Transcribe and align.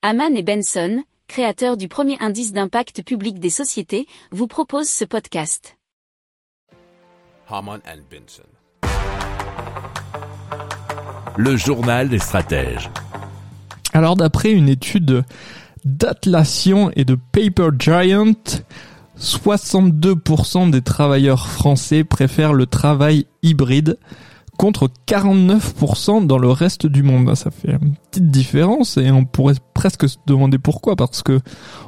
Haman 0.00 0.36
et 0.36 0.44
Benson, 0.44 1.02
créateurs 1.26 1.76
du 1.76 1.88
premier 1.88 2.16
indice 2.20 2.52
d'impact 2.52 3.02
public 3.02 3.40
des 3.40 3.50
sociétés, 3.50 4.06
vous 4.30 4.46
proposent 4.46 4.88
ce 4.88 5.04
podcast. 5.04 5.76
Haman 7.48 7.80
and 7.84 8.02
Benson. 8.08 8.44
Le 11.36 11.56
journal 11.56 12.08
des 12.08 12.20
stratèges. 12.20 12.90
Alors 13.92 14.14
d'après 14.14 14.52
une 14.52 14.68
étude 14.68 15.24
d'Atlassian 15.84 16.90
et 16.94 17.04
de 17.04 17.18
Paper 17.32 17.70
Giant, 17.76 18.34
62% 19.18 20.70
des 20.70 20.82
travailleurs 20.82 21.48
français 21.48 22.04
préfèrent 22.04 22.54
le 22.54 22.66
travail 22.66 23.26
hybride 23.42 23.98
contre 24.58 24.90
49% 25.06 26.26
dans 26.26 26.36
le 26.36 26.50
reste 26.50 26.86
du 26.86 27.02
monde. 27.02 27.34
Ça 27.34 27.50
fait 27.50 27.72
une 27.80 27.94
petite 28.10 28.30
différence 28.30 28.98
et 28.98 29.10
on 29.10 29.24
pourrait 29.24 29.54
presque 29.72 30.08
se 30.08 30.16
demander 30.26 30.58
pourquoi 30.58 30.96
parce 30.96 31.22
que 31.22 31.40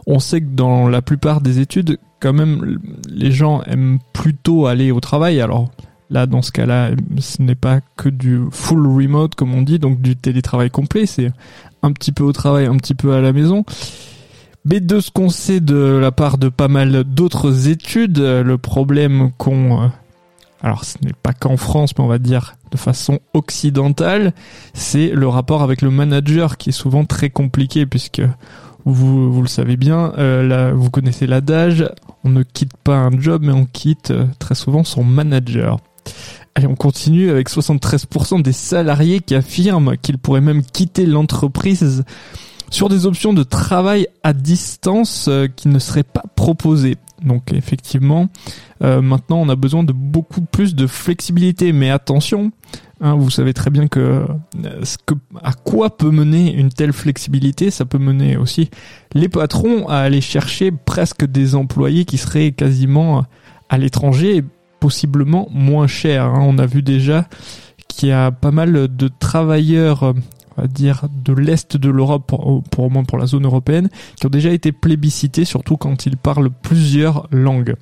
on 0.07 0.21
sait 0.21 0.41
que 0.41 0.47
dans 0.47 0.89
la 0.89 1.03
plupart 1.03 1.43
des 1.43 1.59
études, 1.59 1.99
quand 2.21 2.33
même, 2.33 2.79
les 3.09 3.33
gens 3.33 3.63
aiment 3.65 3.99
plutôt 4.15 4.67
aller 4.67 4.93
au 4.93 5.01
travail. 5.01 5.41
Alors 5.41 5.71
là, 6.11 6.27
dans 6.27 6.43
ce 6.43 6.53
cas-là, 6.53 6.93
ce 7.19 7.43
n'est 7.43 7.57
pas 7.57 7.81
que 7.97 8.09
du 8.09 8.41
full 8.51 8.87
remote 8.87 9.35
comme 9.35 9.53
on 9.53 9.63
dit, 9.63 9.79
donc 9.79 10.01
du 10.01 10.17
télétravail 10.17 10.71
complet. 10.71 11.07
C'est 11.07 11.33
un 11.83 11.93
petit 11.93 12.13
peu 12.13 12.23
au 12.23 12.33
travail, 12.33 12.67
un 12.67 12.77
petit 12.77 12.95
peu 12.95 13.13
à 13.15 13.21
la 13.21 13.33
maison. 13.33 13.65
Mais 14.65 14.79
de 14.81 15.01
ce 15.01 15.11
qu'on 15.11 15.31
sait 15.31 15.61
de 15.61 15.99
la 16.01 16.13
part 16.13 16.39
de 16.39 16.51
pas 16.51 16.69
mal 16.69 17.03
d'autres 17.03 17.69
études, 17.69 18.19
le 18.19 18.59
problème 18.59 19.33
qu'on 19.39 19.91
alors 20.63 20.85
ce 20.85 20.97
n'est 21.03 21.15
pas 21.23 21.33
qu'en 21.33 21.57
France, 21.57 21.93
mais 21.97 22.05
on 22.05 22.09
va 22.09 22.19
dire 22.19 22.55
de 22.71 22.77
façon 22.77 23.21
occidentale, 23.35 24.33
c'est 24.75 25.09
le 25.09 25.29
rapport 25.29 25.63
avec 25.63 25.83
le 25.83 25.91
manager 25.91 26.57
qui 26.57 26.71
est 26.71 26.73
souvent 26.73 27.05
très 27.05 27.31
compliqué 27.31 27.87
puisque 27.87 28.23
vous, 28.85 29.33
vous 29.33 29.43
le 29.43 29.49
savez 29.49 29.77
bien, 29.77 30.13
euh, 30.19 30.73
vous 30.75 30.91
connaissez 30.91 31.27
l'adage, 31.27 31.89
on 32.25 32.29
ne 32.31 32.43
quitte 32.43 32.77
pas 32.85 32.97
un 32.97 33.11
job 33.19 33.43
mais 33.45 33.53
on 33.53 33.67
quitte 33.67 34.11
euh, 34.11 34.27
très 34.39 34.55
souvent 34.55 34.85
son 34.85 35.03
manager. 35.03 35.79
Allez, 36.55 36.67
on 36.67 36.75
continue 36.75 37.31
avec 37.31 37.49
73% 37.49 38.43
des 38.43 38.53
salariés 38.53 39.21
qui 39.21 39.35
affirment 39.35 39.97
qu'ils 39.97 40.19
pourraient 40.19 40.41
même 40.41 40.63
quitter 40.63 41.07
l'entreprise 41.07 42.05
sur 42.71 42.89
des 42.89 43.07
options 43.07 43.33
de 43.33 43.43
travail 43.43 44.09
à 44.23 44.33
distance 44.33 45.27
euh, 45.29 45.47
qui 45.49 45.69
ne 45.69 45.79
seraient 45.79 46.03
pas 46.03 46.25
proposées. 46.37 46.97
Donc 47.25 47.53
effectivement, 47.53 48.29
euh, 48.83 49.01
maintenant 49.01 49.39
on 49.39 49.49
a 49.49 49.57
besoin 49.57 49.83
de 49.83 49.93
beaucoup 49.93 50.41
plus 50.41 50.75
de 50.75 50.87
flexibilité. 50.87 51.73
Mais 51.73 51.91
attention, 51.91 52.53
hein, 53.01 53.15
vous 53.15 53.31
savez 53.31 53.55
très 53.55 53.71
bien 53.71 53.89
que, 53.89 54.25
euh, 54.65 54.85
que 55.07 55.15
à 55.43 55.53
quoi 55.53 55.97
peut 55.97 56.11
mener 56.11 56.53
une 56.53 56.71
telle 56.71 56.93
flexibilité 56.93 57.71
Ça 57.71 57.85
peut 57.85 57.99
mener 57.99 58.37
aussi 58.37 58.71
les 59.15 59.29
patrons 59.29 59.89
à 59.89 59.97
aller 59.97 60.21
chercher 60.21 60.71
presque 60.71 61.25
des 61.25 61.55
employés 61.55 62.05
qui 62.05 62.19
seraient 62.19 62.53
quasiment 62.53 63.25
à 63.69 63.79
l'étranger, 63.79 64.43
possiblement 64.81 65.49
moins 65.51 65.87
chers. 65.87 66.25
Hein. 66.25 66.43
On 66.43 66.59
a 66.59 66.67
vu 66.67 66.83
déjà 66.83 67.29
qu'il 67.89 68.09
y 68.09 68.13
a 68.13 68.31
pas 68.31 68.51
mal 68.51 68.89
de 68.97 69.09
travailleurs 69.09 70.15
on 70.15 70.40
dire 70.67 71.07
de 71.25 71.33
l'est 71.33 71.77
de 71.77 71.91
l'Europe 71.91 72.25
pour, 72.27 72.63
pour 72.65 72.85
au 72.85 72.91
moins 72.91 73.05
pour 73.05 73.19
la 73.19 73.27
zone 73.27 73.45
européenne 73.45 73.89
qui 74.17 74.27
ont 74.27 74.31
déjà 74.31 74.51
été 74.51 74.73
plébiscités 74.73 75.45
surtout 75.45 75.77
quand 75.77 76.07
ils 76.07 76.17
parlent 76.17 76.51
plusieurs 76.51 77.27
langues. 77.31 77.75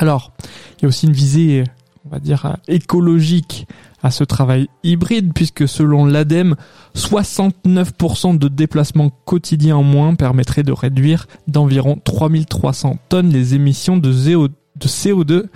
Alors, 0.00 0.32
il 0.78 0.82
y 0.82 0.84
a 0.86 0.88
aussi 0.88 1.06
une 1.06 1.12
visée, 1.12 1.64
on 2.06 2.10
va 2.10 2.20
dire, 2.20 2.56
écologique 2.68 3.66
à 4.02 4.10
ce 4.10 4.22
travail 4.22 4.68
hybride, 4.84 5.32
puisque 5.34 5.66
selon 5.66 6.04
l'ADEME, 6.04 6.54
69% 6.94 8.38
de 8.38 8.48
déplacements 8.48 9.10
quotidiens 9.24 9.76
en 9.76 9.82
moins 9.82 10.14
permettraient 10.14 10.62
de 10.62 10.72
réduire 10.72 11.26
d'environ 11.48 11.98
3300 12.04 12.98
tonnes 13.08 13.30
les 13.30 13.54
émissions 13.54 13.96
de 13.96 14.12
CO2 14.12 15.46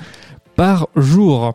par 0.57 0.89
jour. 0.97 1.55